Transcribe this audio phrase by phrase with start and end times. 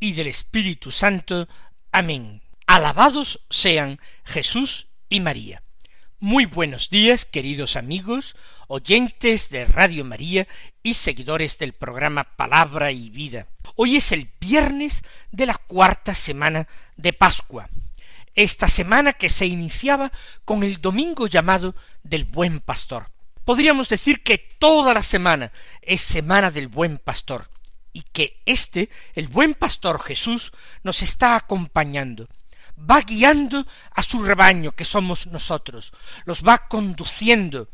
[0.00, 1.48] y del Espíritu Santo.
[1.92, 2.42] Amén.
[2.66, 5.62] Alabados sean Jesús y María.
[6.20, 10.48] Muy buenos días, queridos amigos, oyentes de Radio María
[10.82, 13.46] y seguidores del programa Palabra y Vida.
[13.76, 17.68] Hoy es el viernes de la cuarta semana de Pascua,
[18.34, 20.10] esta semana que se iniciaba
[20.44, 23.10] con el domingo llamado del Buen Pastor.
[23.44, 27.48] Podríamos decir que toda la semana es semana del buen pastor
[27.92, 32.28] y que éste, el buen pastor Jesús, nos está acompañando,
[32.78, 35.92] va guiando a su rebaño que somos nosotros,
[36.24, 37.68] los va conduciendo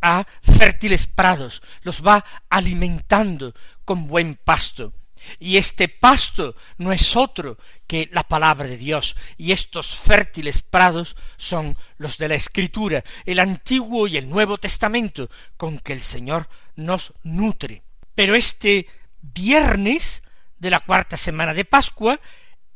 [0.00, 4.92] a fértiles prados, los va alimentando con buen pasto,
[5.38, 11.16] y este pasto no es otro que la palabra de Dios, y estos fértiles prados
[11.36, 16.48] son los de la Escritura, el Antiguo y el Nuevo Testamento, con que el Señor
[16.76, 17.82] nos nutre.
[18.14, 18.86] Pero este
[19.22, 20.22] viernes
[20.58, 22.20] de la cuarta semana de Pascua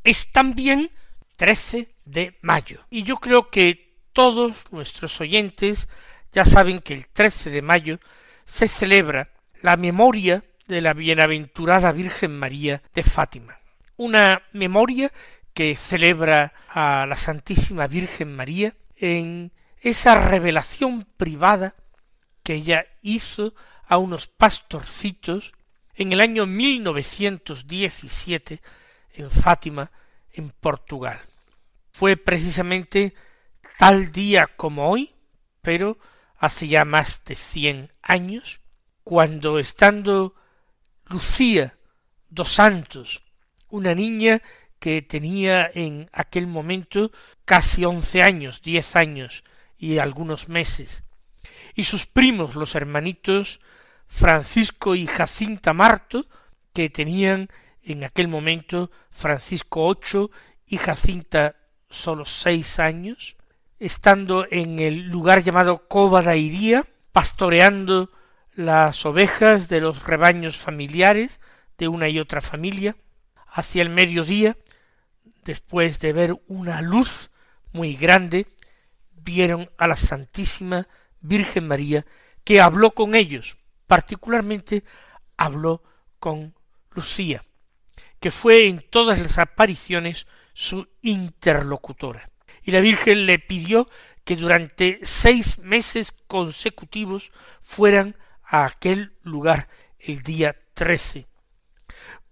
[0.03, 0.91] es también
[1.37, 2.81] 13 de mayo.
[2.91, 5.89] Y yo creo que todos nuestros oyentes
[6.33, 8.01] ya saben que el 13 de mayo
[8.45, 9.29] se celebra
[9.61, 13.59] la memoria de la bienaventurada Virgen María de Fátima.
[13.97, 15.13] Una memoria
[15.55, 21.75] que celebra a la Santísima Virgen María en esa revelación privada
[22.43, 23.55] que ella hizo
[23.87, 25.53] a unos pastorcitos
[25.97, 28.61] en el año 1917
[29.15, 29.91] en Fátima,
[30.33, 31.23] en Portugal.
[31.91, 33.15] Fue precisamente
[33.79, 35.15] tal día como hoy,
[35.63, 35.99] pero
[36.39, 38.61] hace ya más de cien años,
[39.03, 40.35] cuando estando
[41.07, 41.79] Lucía
[42.29, 43.23] dos Santos,
[43.69, 44.43] una niña
[44.79, 47.11] que tenía en aquel momento
[47.47, 49.45] casi once años, diez años
[49.79, 51.05] y algunos meses,
[51.75, 53.61] y sus primos, los hermanitos
[54.07, 56.27] Francisco y Jacinta Marto,
[56.73, 57.49] que tenían
[57.83, 60.31] en aquel momento Francisco ocho
[60.67, 61.57] y Jacinta
[61.89, 63.37] sólo seis años,
[63.79, 68.11] estando en el lugar llamado Cova da Iría, pastoreando
[68.55, 71.41] las ovejas de los rebaños familiares
[71.79, 72.97] de una y otra familia,
[73.47, 74.57] hacia el mediodía,
[75.45, 77.31] después de ver una luz
[77.73, 78.47] muy grande,
[79.13, 80.89] vieron a la Santísima
[81.21, 82.07] Virgen María
[82.45, 83.57] que habló con ellos,
[83.87, 84.85] particularmente
[85.37, 85.83] habló
[86.19, 86.55] con
[86.91, 87.45] Lucía,
[88.21, 92.31] que fue en todas las apariciones su interlocutora.
[92.63, 93.89] Y la Virgen le pidió
[94.25, 97.31] que durante seis meses consecutivos
[97.63, 101.27] fueran a aquel lugar el día trece,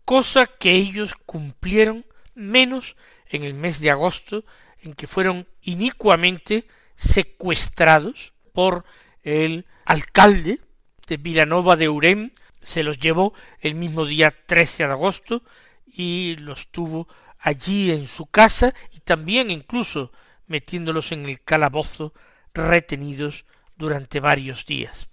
[0.05, 2.05] cosa que ellos cumplieron
[2.35, 2.97] menos
[3.29, 4.45] en el mes de agosto,
[4.81, 6.67] en que fueron inicuamente
[6.97, 8.85] secuestrados por
[9.23, 10.61] el alcalde
[11.07, 12.31] de Vilanova de Urem,
[12.63, 15.43] se los llevó el mismo día trece de agosto
[15.87, 20.13] y los tuvo allí en su casa y también incluso
[20.47, 22.15] metiéndolos en el calabozo
[22.55, 23.45] retenidos
[23.77, 25.09] durante varios días.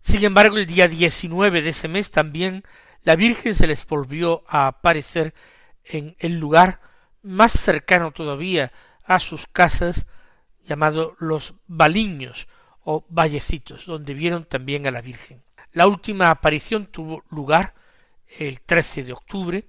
[0.00, 2.64] Sin embargo, el día diecinueve de ese mes también
[3.02, 5.34] la Virgen se les volvió a aparecer
[5.84, 6.80] en el lugar
[7.22, 8.72] más cercano todavía
[9.04, 10.06] a sus casas,
[10.64, 12.46] llamado los Baliños
[12.84, 15.42] o Vallecitos, donde vieron también a la Virgen.
[15.72, 17.74] La última aparición tuvo lugar
[18.38, 19.64] el 13 de octubre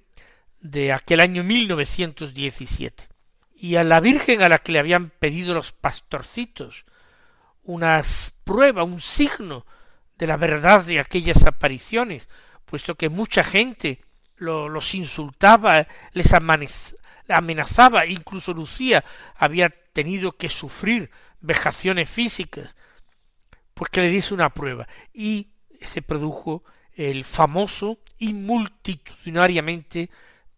[0.60, 3.08] de aquel año 1917.
[3.54, 6.84] Y a la Virgen a la que le habían pedido los pastorcitos
[7.64, 9.64] unas prueba, un signo
[10.18, 12.28] de la verdad de aquellas apariciones,
[12.66, 14.04] puesto que mucha gente
[14.36, 16.32] los insultaba, les
[17.28, 19.04] amenazaba, incluso Lucía
[19.36, 21.10] había tenido que sufrir
[21.40, 22.76] vejaciones físicas,
[23.74, 24.86] pues que le diese una prueba.
[25.12, 25.48] Y
[25.82, 30.10] se produjo el famoso y multitudinariamente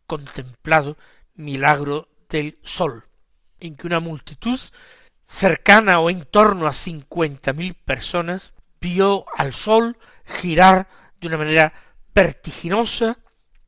[0.07, 0.97] contemplado
[1.35, 3.05] milagro del sol,
[3.59, 4.61] en que una multitud
[5.27, 10.89] cercana o en torno a cincuenta mil personas vio al sol girar
[11.21, 11.73] de una manera
[12.15, 13.19] vertiginosa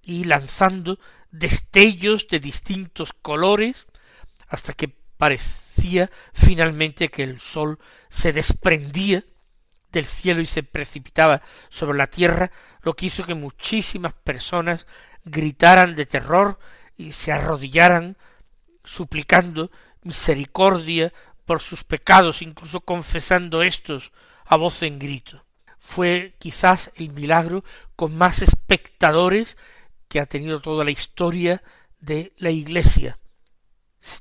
[0.02, 0.98] y lanzando
[1.30, 3.86] destellos de distintos colores
[4.46, 7.78] hasta que parecía finalmente que el sol
[8.08, 9.24] se desprendía
[9.98, 12.50] del cielo y se precipitaba sobre la tierra,
[12.82, 14.86] lo que hizo que muchísimas personas
[15.24, 16.58] gritaran de terror
[16.96, 18.16] y se arrodillaran
[18.84, 19.70] suplicando
[20.02, 21.12] misericordia
[21.44, 24.12] por sus pecados, incluso confesando estos
[24.44, 25.44] a voz en grito.
[25.78, 27.64] Fue quizás el milagro
[27.96, 29.56] con más espectadores
[30.08, 31.62] que ha tenido toda la historia
[32.00, 33.18] de la Iglesia.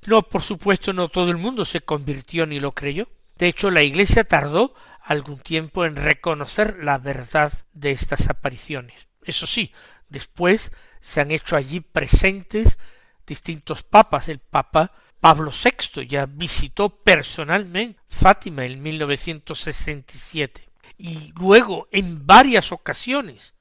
[0.06, 3.08] No, por supuesto, no todo el mundo se convirtió ni lo creyó.
[3.38, 4.74] De hecho, la Iglesia tardó
[5.08, 9.08] algún tiempo en reconocer la verdad de estas apariciones.
[9.24, 9.74] Eso sí,
[10.10, 12.78] después se han hecho allí presentes
[13.26, 14.28] distintos papas.
[14.28, 23.54] El Papa Pablo VI ya visitó personalmente Fátima en 1967 y luego en varias ocasiones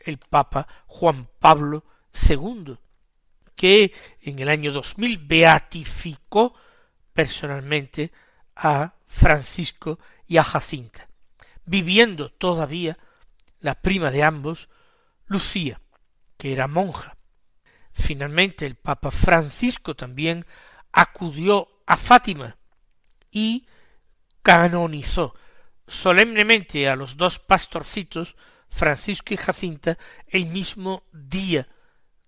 [0.00, 1.84] el Papa Juan Pablo
[2.30, 2.76] II,
[3.54, 3.92] que
[4.22, 6.54] en el año 2000 beatificó
[7.12, 8.10] personalmente
[8.56, 11.08] a Francisco y a Jacinta,
[11.64, 12.98] viviendo todavía
[13.60, 14.68] la prima de ambos,
[15.26, 15.80] Lucía,
[16.36, 17.16] que era monja.
[17.92, 20.44] Finalmente el Papa Francisco también
[20.90, 22.56] acudió a Fátima
[23.30, 23.66] y
[24.42, 25.32] canonizó
[25.86, 28.34] solemnemente a los dos pastorcitos,
[28.68, 29.96] Francisco y Jacinta,
[30.26, 31.68] el mismo día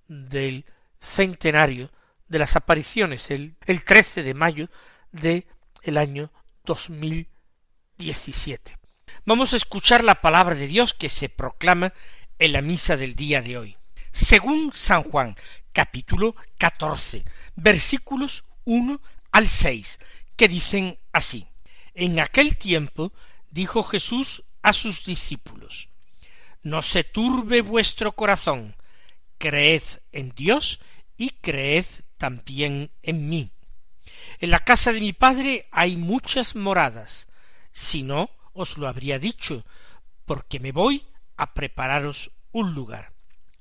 [0.07, 0.65] del
[1.01, 1.91] centenario
[2.29, 4.69] de las apariciones, el, el 13 de mayo
[5.11, 5.49] de
[5.83, 6.31] el año
[6.67, 8.77] 2017.
[9.25, 11.95] Vamos a escuchar la palabra de Dios que se proclama
[12.39, 13.79] en la misa del día de hoy.
[14.13, 15.35] Según San Juan,
[15.73, 17.25] capítulo 14,
[17.55, 19.01] versículos 1
[19.33, 19.99] al 6,
[20.37, 21.49] que dicen así.
[21.95, 23.15] En aquel tiempo
[23.51, 25.89] dijo Jesús a sus discípulos,
[26.63, 28.77] No se turbe vuestro corazón,
[29.39, 29.83] creed
[30.13, 30.81] en Dios
[31.17, 31.87] y creed
[32.19, 33.53] también en mí.
[34.41, 37.29] En la casa de mi Padre hay muchas moradas,
[37.73, 39.65] si no os lo habría dicho,
[40.25, 41.05] porque me voy
[41.37, 43.13] a prepararos un lugar.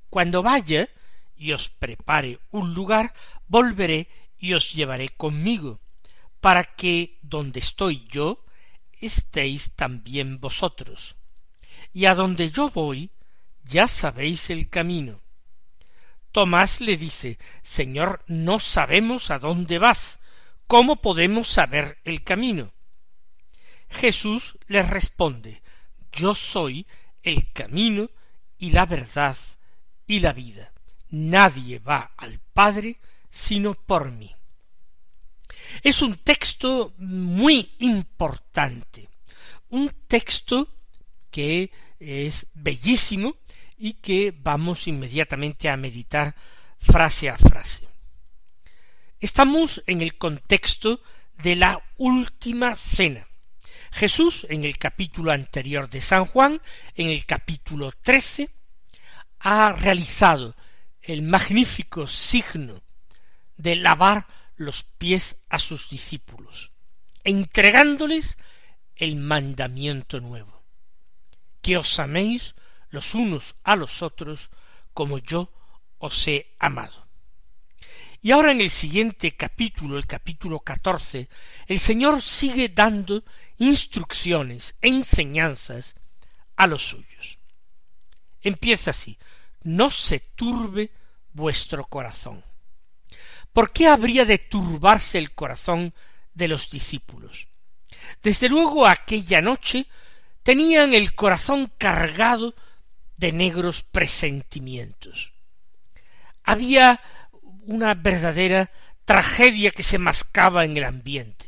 [0.10, 0.90] Cuando vaya
[1.36, 3.14] y os prepare un lugar,
[3.48, 4.08] volveré
[4.38, 5.80] y os llevaré conmigo,
[6.40, 8.44] para que donde estoy yo,
[9.02, 11.16] estéis también vosotros.
[11.94, 13.12] Y a donde yo voy,
[13.64, 15.22] ya sabéis el camino.
[16.32, 20.20] Tomás le dice, Señor, no sabemos a dónde vas,
[20.68, 22.74] ¿cómo podemos saber el camino?
[23.90, 25.62] Jesús le responde,
[26.12, 26.88] Yo soy
[27.24, 28.10] el camino
[28.58, 29.38] y la verdad
[30.08, 30.72] y la vida.
[31.10, 34.34] Nadie va al Padre sino por mí.
[35.84, 39.10] Es un texto muy importante,
[39.70, 40.70] un texto
[41.32, 43.36] que es bellísimo
[43.78, 46.36] y que vamos inmediatamente a meditar
[46.80, 47.88] frase a frase.
[49.26, 51.02] Estamos en el contexto
[51.42, 53.28] de la última cena.
[53.92, 56.62] Jesús, en el capítulo anterior de San Juan,
[56.94, 58.52] en el capítulo trece,
[59.40, 60.56] ha realizado
[61.02, 62.84] el magnífico signo
[63.58, 64.28] de lavar
[64.58, 66.70] los pies a sus discípulos,
[67.24, 68.38] entregándoles
[68.96, 70.64] el mandamiento nuevo,
[71.64, 72.54] que os améis
[72.90, 74.52] los unos a los otros
[74.94, 75.52] como yo
[75.98, 77.05] os he amado.
[78.22, 81.30] Y ahora en el siguiente capítulo, el capítulo catorce,
[81.68, 83.24] el Señor sigue dando
[83.58, 85.96] instrucciones, enseñanzas
[86.56, 87.40] a los suyos.
[88.42, 89.18] Empieza así,
[89.64, 90.92] no se turbe
[91.34, 92.44] vuestro corazón.
[93.54, 95.94] ¿Por qué habría de turbarse el corazón
[96.34, 97.48] de los discípulos?
[98.22, 99.88] Desde luego aquella noche
[100.44, 102.56] tenían el corazón cargado
[103.18, 105.32] de negros presentimientos.
[106.44, 107.02] Había
[107.66, 108.72] una verdadera
[109.06, 111.48] tragedia que se mascaba en el ambiente.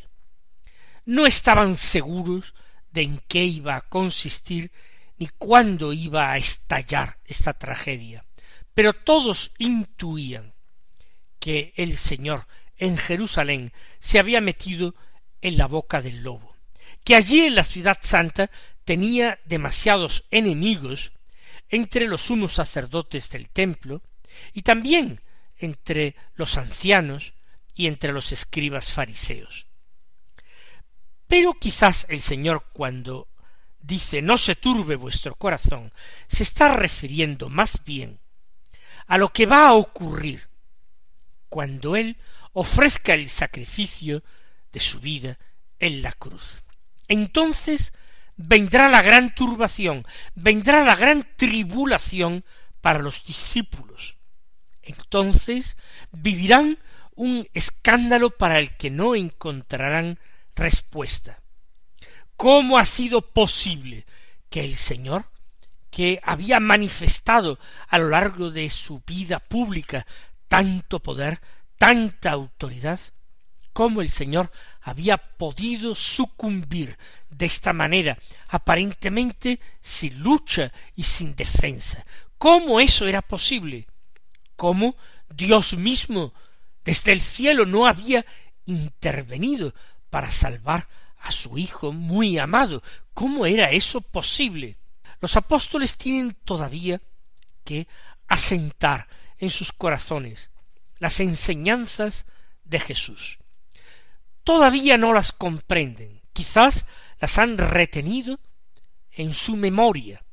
[1.05, 2.53] No estaban seguros
[2.91, 4.71] de en qué iba a consistir
[5.17, 8.23] ni cuándo iba a estallar esta tragedia,
[8.73, 10.53] pero todos intuían
[11.39, 12.47] que el Señor
[12.77, 14.95] en Jerusalén se había metido
[15.41, 16.55] en la boca del lobo,
[17.03, 18.51] que allí en la ciudad santa
[18.83, 21.11] tenía demasiados enemigos
[21.69, 24.01] entre los sumos sacerdotes del templo
[24.53, 25.21] y también
[25.57, 27.33] entre los ancianos
[27.75, 29.67] y entre los escribas fariseos.
[31.27, 33.27] Pero quizás el Señor cuando
[33.79, 35.91] dice no se turbe vuestro corazón,
[36.27, 38.19] se está refiriendo más bien
[39.07, 40.49] a lo que va a ocurrir
[41.49, 42.17] cuando Él
[42.53, 44.23] ofrezca el sacrificio
[44.71, 45.37] de su vida
[45.79, 46.65] en la cruz.
[47.07, 47.93] Entonces
[48.35, 52.43] vendrá la gran turbación, vendrá la gran tribulación
[52.81, 54.16] para los discípulos.
[54.87, 55.75] Entonces
[56.11, 56.79] vivirán
[57.15, 60.17] un escándalo para el que no encontrarán
[60.55, 61.41] respuesta.
[62.35, 64.05] ¿Cómo ha sido posible
[64.49, 65.25] que el Señor,
[65.89, 70.05] que había manifestado a lo largo de su vida pública
[70.47, 71.41] tanto poder,
[71.77, 72.99] tanta autoridad,
[73.73, 74.51] cómo el Señor
[74.81, 76.97] había podido sucumbir
[77.29, 78.17] de esta manera,
[78.47, 82.05] aparentemente sin lucha y sin defensa.
[82.37, 83.87] ¿Cómo eso era posible?
[84.57, 84.97] ¿Cómo
[85.29, 86.33] Dios mismo
[86.83, 88.25] desde el cielo no había
[88.65, 89.73] intervenido
[90.09, 92.83] para salvar a su Hijo muy amado?
[93.13, 94.77] ¿Cómo era eso posible?
[95.21, 97.01] Los apóstoles tienen todavía
[97.63, 97.87] que
[98.27, 100.51] asentar en sus corazones
[100.99, 102.25] las enseñanzas
[102.65, 103.39] de Jesús
[104.47, 106.85] todavía no las comprenden, quizás
[107.19, 108.39] las han retenido
[109.11, 110.23] en su memoria.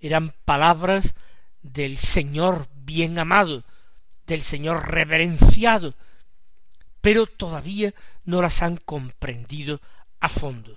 [0.00, 1.14] Eran palabras
[1.62, 3.64] del Señor bien amado,
[4.26, 5.94] del Señor reverenciado,
[7.00, 9.80] pero todavía no las han comprendido
[10.20, 10.76] a fondo.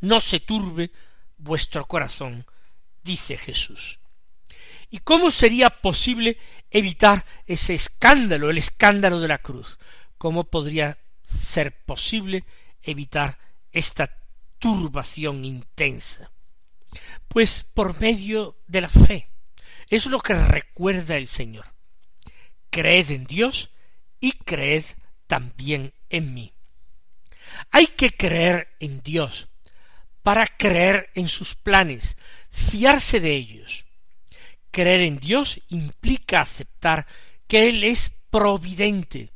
[0.00, 0.90] No se turbe
[1.36, 2.46] vuestro corazón,
[3.02, 4.00] dice Jesús.
[4.90, 6.36] ¿Y cómo sería posible
[6.70, 9.78] evitar ese escándalo, el escándalo de la cruz?
[10.18, 12.44] ¿Cómo podría ser posible
[12.82, 13.38] evitar
[13.70, 14.12] esta
[14.58, 16.32] turbación intensa?
[17.28, 19.29] Pues por medio de la fe.
[19.90, 21.66] Es lo que recuerda el Señor.
[22.70, 23.70] Creed en Dios
[24.20, 24.84] y creed
[25.26, 26.52] también en mí.
[27.72, 29.48] Hay que creer en Dios
[30.22, 32.16] para creer en sus planes,
[32.50, 33.84] fiarse de ellos.
[34.70, 37.06] Creer en Dios implica aceptar
[37.48, 39.32] que Él es providente,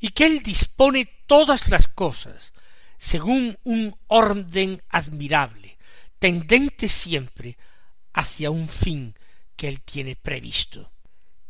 [0.00, 2.54] y que Él dispone todas las cosas
[2.98, 5.76] según un orden admirable,
[6.18, 7.58] tendente siempre
[8.14, 9.14] hacia un fin
[9.56, 10.92] que Él tiene previsto.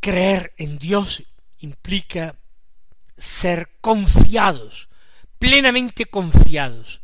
[0.00, 1.24] Creer en Dios
[1.58, 2.38] implica
[3.16, 4.88] ser confiados,
[5.38, 7.00] plenamente confiados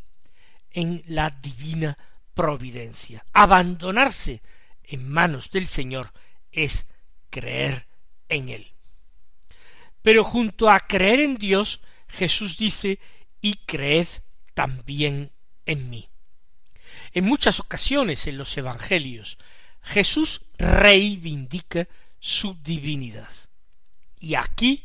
[0.70, 1.98] en la divina
[2.34, 3.24] providencia.
[3.32, 4.42] Abandonarse
[4.84, 6.12] en manos del Señor
[6.50, 6.86] es
[7.30, 7.86] creer
[8.28, 8.72] en Él.
[10.02, 12.98] Pero junto a creer en Dios, Jesús dice,
[13.40, 14.08] y creed
[14.54, 15.32] también
[15.66, 16.08] en mí.
[17.12, 19.38] En muchas ocasiones en los Evangelios,
[19.82, 23.30] Jesús reivindica su divinidad.
[24.18, 24.84] Y aquí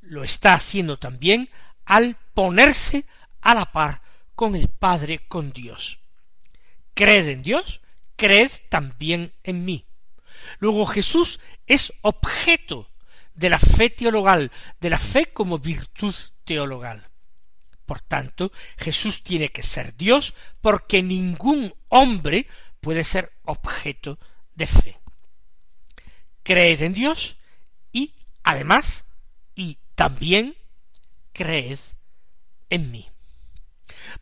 [0.00, 1.50] lo está haciendo también
[1.84, 3.04] al ponerse
[3.40, 4.02] a la par
[4.34, 5.98] con el Padre, con Dios.
[6.94, 7.80] Creed en Dios,
[8.16, 9.86] creed también en mí.
[10.58, 12.88] Luego Jesús es objeto
[13.34, 14.50] de la fe teologal,
[14.80, 17.08] de la fe como virtud teologal.
[17.84, 22.46] Por tanto, Jesús tiene que ser Dios porque ningún hombre
[22.80, 24.18] puede ser objeto
[24.56, 24.98] de fe.
[26.42, 27.36] Creed en Dios
[27.92, 29.04] y, además,
[29.54, 30.56] y también
[31.32, 31.78] creed
[32.70, 33.08] en mí.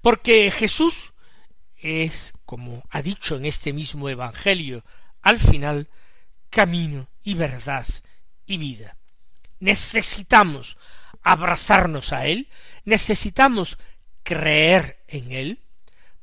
[0.03, 1.13] Porque Jesús
[1.77, 4.85] es, como ha dicho en este mismo Evangelio,
[5.23, 5.89] al final,
[6.51, 7.87] camino y verdad
[8.47, 8.97] y vida
[9.65, 10.77] necesitamos
[11.23, 12.49] abrazarnos a Él,
[12.85, 13.79] necesitamos
[14.23, 15.59] creer en Él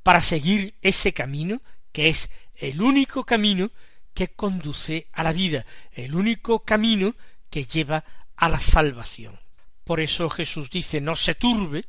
[0.03, 1.59] para seguir ese camino
[1.91, 3.71] que es el único camino
[4.13, 7.15] que conduce a la vida, el único camino
[7.49, 8.03] que lleva
[8.35, 9.39] a la salvación.
[9.83, 11.85] Por eso Jesús dice, no se turbe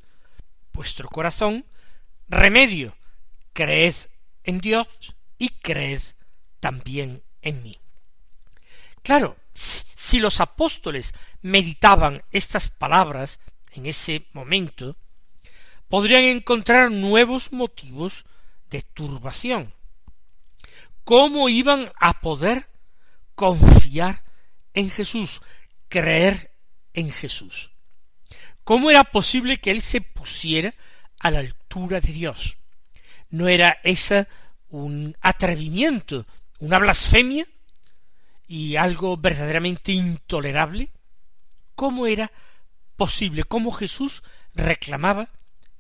[0.73, 1.65] vuestro corazón,
[2.29, 2.97] remedio,
[3.53, 3.95] creed
[4.45, 4.87] en Dios
[5.39, 6.01] y creed
[6.61, 7.79] también en mí.
[9.03, 13.41] Claro, si los apóstoles meditaban estas palabras
[13.73, 14.97] en ese momento,
[15.89, 18.25] podrían encontrar nuevos motivos
[18.71, 19.75] de turbación.
[21.05, 22.69] ¿Cómo iban a poder
[23.35, 24.25] confiar
[24.75, 25.41] en Jesús,
[25.89, 26.55] creer
[26.95, 27.71] en Jesús?
[28.65, 30.75] ¿Cómo era posible que él se pusiera
[31.19, 32.57] a la altura de Dios?
[33.31, 34.29] ¿No era esa
[34.69, 36.27] un atrevimiento,
[36.59, 37.47] una blasfemia?
[38.53, 40.91] y algo verdaderamente intolerable?
[41.75, 42.31] ¿Cómo era
[42.97, 43.45] posible?
[43.45, 45.31] ¿Cómo Jesús reclamaba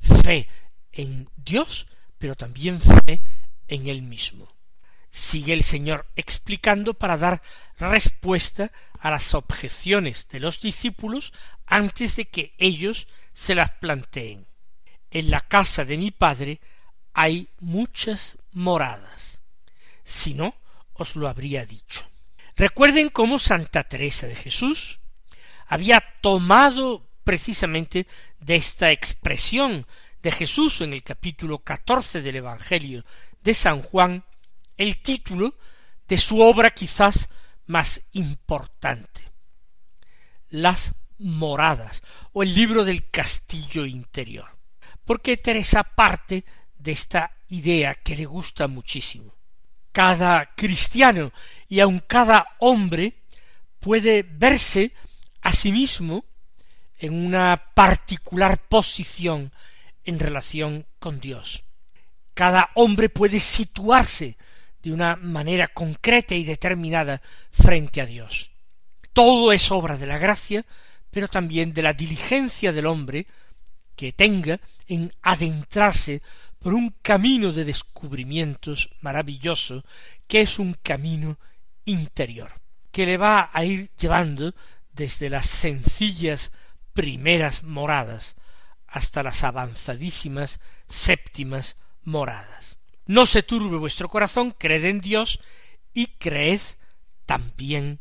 [0.00, 0.48] fe
[0.90, 1.86] en Dios,
[2.16, 3.20] pero también fe
[3.68, 4.48] en él mismo?
[5.14, 7.42] Sigue el Señor explicando para dar
[7.78, 11.34] respuesta a las objeciones de los discípulos
[11.66, 14.46] antes de que ellos se las planteen.
[15.10, 16.62] En la casa de mi Padre
[17.12, 19.40] hay muchas moradas.
[20.02, 20.54] Si no,
[20.94, 22.08] os lo habría dicho.
[22.56, 25.00] Recuerden cómo Santa Teresa de Jesús
[25.66, 28.06] había tomado precisamente
[28.40, 29.86] de esta expresión
[30.22, 33.04] de Jesús en el capítulo catorce del Evangelio
[33.42, 34.24] de San Juan
[34.76, 35.56] el título
[36.08, 37.28] de su obra quizás
[37.66, 39.30] más importante,
[40.48, 42.02] Las moradas
[42.32, 44.58] o el libro del castillo interior.
[45.04, 46.44] Porque Teresa parte
[46.76, 49.34] de esta idea que le gusta muchísimo
[49.92, 51.32] cada cristiano
[51.68, 53.22] y aun cada hombre
[53.78, 54.94] puede verse
[55.44, 56.24] Asimismo,
[57.00, 59.52] en una particular posición
[60.04, 61.64] en relación con Dios.
[62.32, 64.36] Cada hombre puede situarse
[64.82, 68.50] de una manera concreta y determinada frente a Dios.
[69.12, 70.64] Todo es obra de la gracia,
[71.10, 73.26] pero también de la diligencia del hombre
[73.94, 74.58] que tenga
[74.88, 76.22] en adentrarse
[76.58, 79.84] por un camino de descubrimientos maravilloso,
[80.26, 81.38] que es un camino
[81.84, 82.52] interior,
[82.90, 84.54] que le va a ir llevando
[84.92, 86.52] desde las sencillas
[86.92, 88.36] primeras moradas
[88.86, 92.71] hasta las avanzadísimas séptimas moradas.
[93.06, 95.40] No se turbe vuestro corazón, creed en Dios
[95.92, 96.60] y creed
[97.26, 98.00] también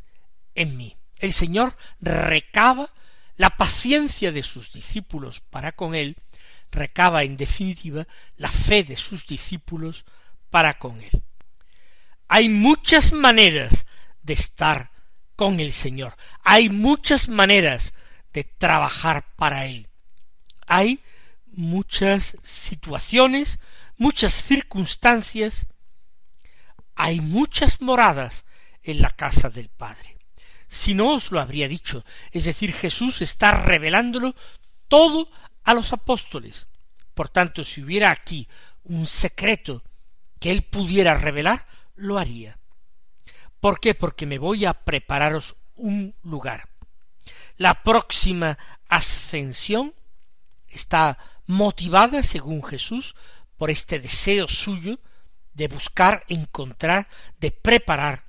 [0.56, 0.98] en mí.
[1.20, 2.90] El Señor recaba
[3.36, 6.18] la paciencia de sus discípulos para con él,
[6.72, 10.06] recaba en definitiva la fe de sus discípulos
[10.50, 11.24] para con él.
[12.28, 13.86] Hay muchas maneras
[14.24, 14.92] de estar
[15.36, 17.94] con el Señor, hay muchas maneras
[18.34, 19.88] de trabajar para él.
[20.68, 21.02] Hay
[21.48, 23.60] muchas situaciones,
[24.02, 25.68] muchas circunstancias,
[26.96, 28.46] hay muchas moradas
[28.82, 30.18] en la casa del Padre.
[30.68, 34.34] Si no os lo habría dicho, es decir, Jesús está revelándolo
[34.88, 35.30] todo
[35.64, 36.68] a los apóstoles.
[37.14, 38.48] Por tanto, si hubiera aquí
[38.86, 39.84] un secreto
[40.40, 42.58] que él pudiera revelar, lo haría.
[43.60, 43.94] ¿Por qué?
[43.94, 46.70] Porque me voy a prepararos un lugar.
[47.58, 48.58] La próxima
[48.90, 49.94] ascensión
[50.70, 53.14] está motivada, según Jesús,
[53.62, 55.00] por este deseo suyo
[55.54, 57.08] de buscar, encontrar,
[57.40, 58.26] de preparar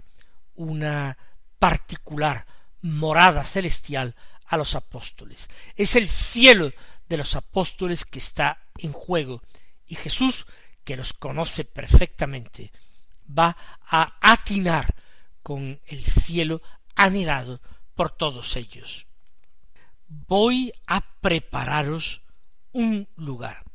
[0.56, 1.16] una
[1.58, 2.46] particular
[2.82, 5.48] morada celestial a los apóstoles.
[5.74, 6.70] Es el cielo
[7.08, 9.40] de los apóstoles que está en juego
[9.86, 10.44] y Jesús,
[10.84, 12.70] que los conoce perfectamente,
[13.26, 14.94] va a atinar
[15.42, 16.60] con el cielo
[16.94, 17.62] anhelado
[17.94, 19.06] por todos ellos.
[20.08, 22.20] Voy a prepararos
[22.72, 23.71] un lugar.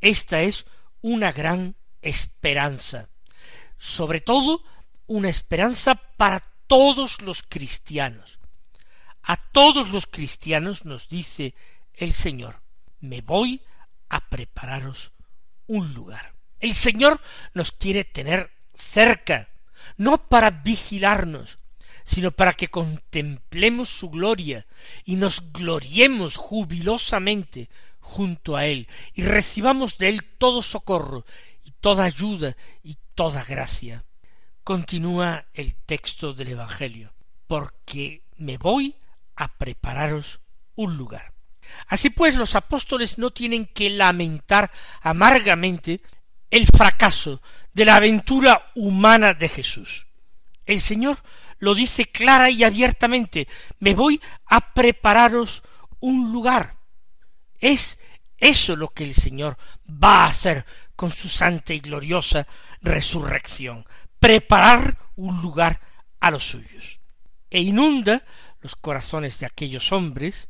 [0.00, 0.66] Esta es
[1.02, 3.08] una gran esperanza,
[3.78, 4.62] sobre todo
[5.06, 8.38] una esperanza para todos los cristianos.
[9.22, 11.54] A todos los cristianos nos dice
[11.94, 12.62] el Señor,
[13.00, 13.62] me voy
[14.08, 15.12] a prepararos
[15.66, 16.34] un lugar.
[16.58, 17.20] El Señor
[17.54, 19.48] nos quiere tener cerca,
[19.96, 21.58] no para vigilarnos,
[22.04, 24.66] sino para que contemplemos su gloria
[25.04, 27.68] y nos gloriemos jubilosamente
[28.00, 31.24] junto a Él y recibamos de Él todo socorro
[31.64, 34.04] y toda ayuda y toda gracia.
[34.64, 37.12] Continúa el texto del Evangelio,
[37.46, 38.94] porque me voy
[39.36, 40.40] a prepararos
[40.74, 41.32] un lugar.
[41.86, 44.70] Así pues, los apóstoles no tienen que lamentar
[45.02, 46.00] amargamente
[46.50, 47.40] el fracaso
[47.72, 50.06] de la aventura humana de Jesús.
[50.66, 51.18] El Señor
[51.58, 53.46] lo dice clara y abiertamente,
[53.78, 55.62] me voy a prepararos
[56.00, 56.79] un lugar.
[57.60, 57.98] Es
[58.38, 60.64] eso lo que el Señor va a hacer
[60.96, 62.46] con su santa y gloriosa
[62.80, 63.86] resurrección,
[64.18, 65.80] preparar un lugar
[66.20, 67.00] a los suyos,
[67.50, 68.24] e inunda
[68.60, 70.48] los corazones de aquellos hombres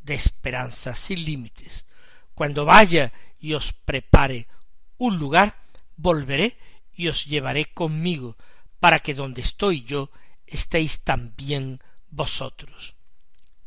[0.00, 1.84] de esperanza sin límites.
[2.34, 4.48] Cuando vaya y os prepare
[4.98, 5.56] un lugar,
[5.96, 6.58] volveré
[6.92, 8.36] y os llevaré conmigo,
[8.80, 10.10] para que donde estoy yo
[10.46, 12.96] estéis también vosotros.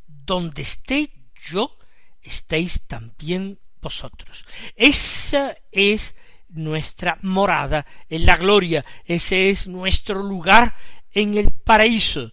[0.07, 1.11] Donde esté
[1.49, 1.77] yo,
[2.25, 4.45] estéis también vosotros.
[4.75, 6.15] Esa es
[6.49, 10.75] nuestra morada en la gloria, ese es nuestro lugar
[11.11, 12.31] en el paraíso,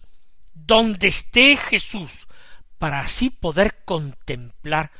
[0.53, 2.27] donde esté Jesús,
[2.77, 4.91] para así poder contemplar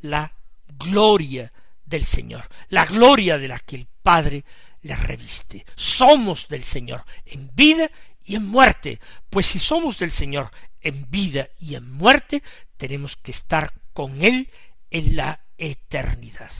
[0.00, 0.34] la
[0.66, 1.50] gloria
[1.84, 4.44] del Señor, la gloria de la que el Padre
[4.82, 5.64] le reviste.
[5.76, 7.90] Somos del Señor en vida
[8.24, 12.42] y en muerte, pues si somos del Señor en vida y en muerte,
[12.76, 14.48] tenemos que estar con Él
[14.90, 16.50] en la eternidad.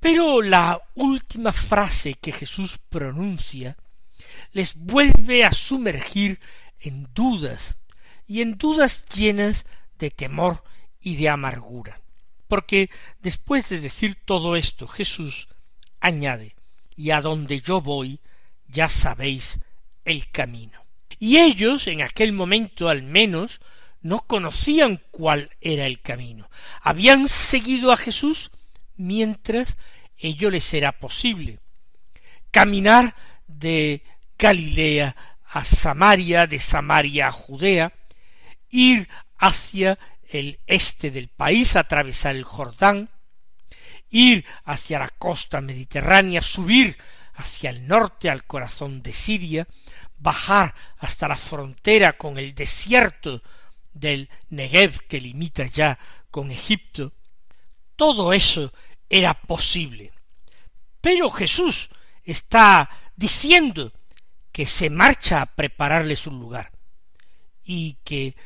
[0.00, 3.76] Pero la última frase que Jesús pronuncia
[4.52, 6.40] les vuelve a sumergir
[6.80, 7.76] en dudas,
[8.26, 9.66] y en dudas llenas
[9.98, 10.64] de temor
[11.02, 12.00] y de amargura.
[12.46, 12.88] Porque
[13.20, 15.48] después de decir todo esto, Jesús
[16.00, 16.56] añade,
[16.96, 18.20] y a donde yo voy,
[18.68, 19.60] ya sabéis
[20.06, 20.82] el camino.
[21.18, 23.60] Y ellos, en aquel momento al menos,
[24.00, 26.48] no conocían cuál era el camino.
[26.82, 28.50] Habían seguido a Jesús
[28.96, 29.76] mientras
[30.16, 31.60] ello les era posible.
[32.50, 33.14] Caminar
[33.46, 34.02] de
[34.38, 35.16] Galilea
[35.50, 37.92] a Samaria, de Samaria a Judea,
[38.70, 39.08] ir
[39.38, 43.08] hacia el este del país, atravesar el Jordán,
[44.10, 46.96] ir hacia la costa mediterránea, subir
[47.34, 49.66] hacia el norte al corazón de Siria,
[50.18, 53.42] bajar hasta la frontera con el desierto
[53.98, 55.98] del Negev que limita ya
[56.30, 57.12] con Egipto,
[57.96, 58.72] todo eso
[59.08, 60.12] era posible.
[61.00, 61.90] Pero Jesús
[62.24, 63.92] está diciendo
[64.52, 66.72] que se marcha a prepararles un lugar
[67.64, 68.36] y que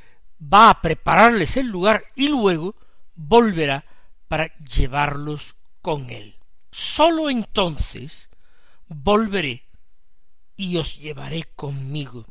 [0.42, 2.76] va a prepararles el lugar y luego
[3.14, 3.84] volverá
[4.28, 6.36] para llevarlos con él.
[6.70, 8.30] Sólo entonces
[8.88, 9.68] volveré
[10.56, 12.26] y os llevaré conmigo.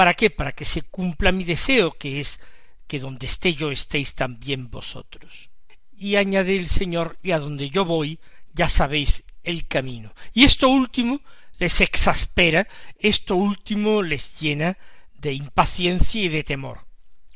[0.00, 0.30] ¿Para qué?
[0.30, 2.40] Para que se cumpla mi deseo, que es
[2.86, 5.50] que donde esté yo estéis también vosotros.
[5.92, 8.18] Y añade el Señor, y a donde yo voy,
[8.54, 10.14] ya sabéis el camino.
[10.32, 11.20] Y esto último
[11.58, 12.66] les exaspera,
[12.98, 14.78] esto último les llena
[15.12, 16.86] de impaciencia y de temor.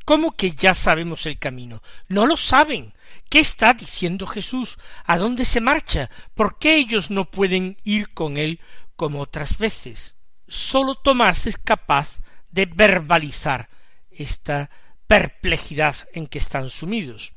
[0.06, 1.82] ¿Cómo que ya sabemos el camino?
[2.08, 2.94] No lo saben.
[3.28, 4.78] ¿Qué está diciendo Jesús?
[5.04, 6.08] ¿A dónde se marcha?
[6.32, 8.58] ¿Por qué ellos no pueden ir con él
[8.96, 10.14] como otras veces?
[10.48, 12.23] Sólo Tomás es capaz
[12.54, 13.68] de verbalizar
[14.10, 14.70] esta
[15.08, 17.34] perplejidad en que están sumidos.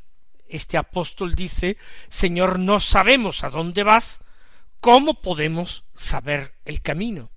[0.47, 1.77] Este apóstol dice
[2.07, 4.21] Señor, no sabemos a dónde vas,
[4.79, 7.31] ¿cómo podemos saber el camino?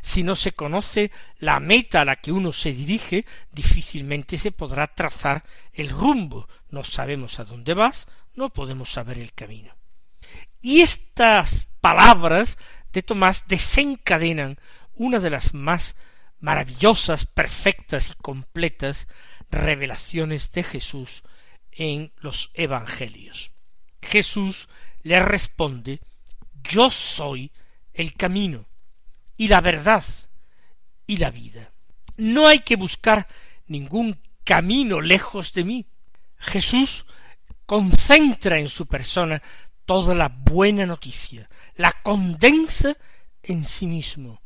[0.00, 4.88] Si no se conoce la meta a la que uno se dirige, difícilmente se podrá
[4.88, 6.48] trazar el rumbo.
[6.70, 9.76] No sabemos a dónde vas, no podemos saber el camino.
[10.60, 12.58] Y estas palabras
[12.92, 14.58] de Tomás desencadenan
[14.94, 15.94] una de las más
[16.40, 19.08] maravillosas, perfectas y completas
[19.50, 21.22] revelaciones de Jesús
[21.72, 23.52] en los Evangelios.
[24.02, 24.68] Jesús
[25.02, 26.00] le responde
[26.62, 27.52] Yo soy
[27.92, 28.66] el camino
[29.36, 30.04] y la verdad
[31.06, 31.72] y la vida.
[32.16, 33.26] No hay que buscar
[33.66, 35.86] ningún camino lejos de mí.
[36.36, 37.06] Jesús
[37.66, 39.42] concentra en su persona
[39.84, 42.96] toda la buena noticia, la condensa
[43.42, 44.42] en sí mismo.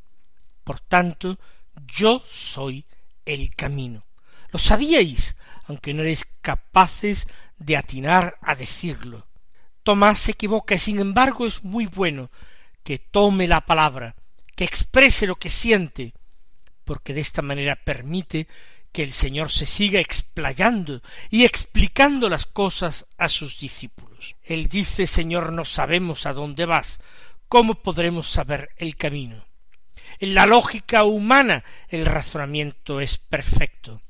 [0.65, 1.39] Por tanto,
[1.87, 2.87] yo soy
[3.25, 4.07] el camino.
[4.51, 7.27] Lo sabíais, aunque no eres capaces
[7.59, 9.27] de atinar a decirlo.
[9.83, 12.31] Tomás se equivoca y sin embargo es muy bueno
[12.83, 14.15] que tome la palabra
[14.55, 16.15] que exprese lo que siente,
[16.85, 18.47] porque de esta manera permite
[18.93, 24.37] que el Señor se siga explayando y explicando las cosas a sus discípulos.
[24.43, 27.01] Él dice Señor, no sabemos a dónde vas,
[27.49, 29.47] ¿cómo podremos saber el camino?
[30.23, 34.03] En la lógica humana el razonamiento es perfecto.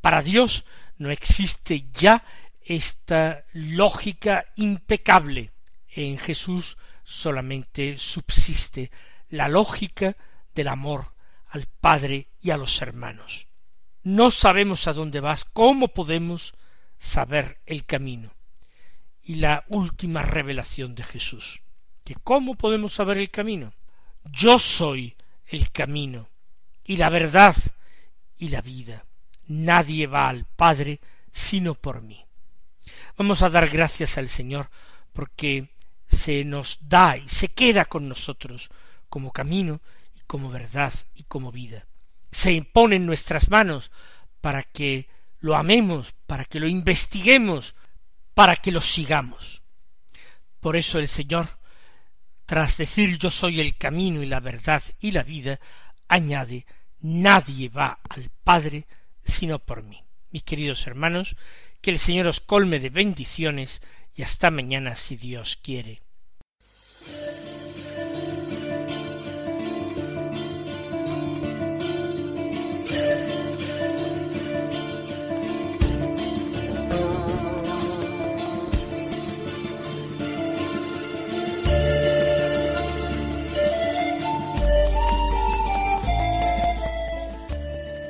[0.00, 0.64] Para Dios
[0.96, 2.24] no existe ya
[2.62, 5.52] esta lógica impecable.
[5.88, 8.90] En Jesús solamente subsiste
[9.28, 10.16] la lógica
[10.54, 11.12] del amor
[11.48, 13.46] al Padre y a los hermanos.
[14.04, 16.54] No sabemos a dónde vas, ¿cómo podemos
[16.96, 18.32] saber el camino?
[19.22, 21.60] Y la última revelación de Jesús,
[22.06, 23.74] que ¿cómo podemos saber el camino?
[24.24, 25.14] Yo soy
[25.52, 26.30] el camino
[26.84, 27.54] y la verdad
[28.38, 29.04] y la vida.
[29.46, 32.24] Nadie va al Padre sino por mí.
[33.16, 34.70] Vamos a dar gracias al Señor
[35.12, 35.68] porque
[36.08, 38.70] se nos da y se queda con nosotros
[39.08, 39.80] como camino
[40.16, 41.86] y como verdad y como vida.
[42.30, 43.90] Se impone en nuestras manos
[44.40, 45.08] para que
[45.40, 47.74] lo amemos, para que lo investiguemos,
[48.34, 49.62] para que lo sigamos.
[50.60, 51.58] Por eso el Señor,
[52.52, 55.58] tras decir yo soy el camino y la verdad y la vida,
[56.06, 56.66] añade
[57.00, 58.86] nadie va al Padre
[59.24, 60.04] sino por mí.
[60.30, 61.34] Mis queridos hermanos,
[61.80, 63.80] que el Señor os colme de bendiciones
[64.14, 66.02] y hasta mañana si Dios quiere.